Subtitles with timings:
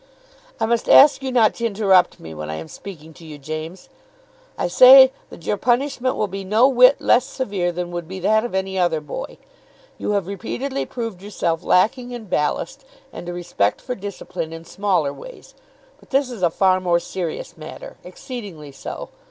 [0.59, 3.87] "I must ask you not to interrupt me when I am speaking to you, James.
[4.57, 8.43] I say that your punishment will be no whit less severe than would be that
[8.43, 9.37] of any other boy.
[9.99, 12.83] You have repeatedly proved yourself lacking in ballast
[13.13, 15.53] and a respect for discipline in smaller ways,
[15.99, 17.97] but this is a far more serious matter.
[18.03, 19.09] Exceedingly so.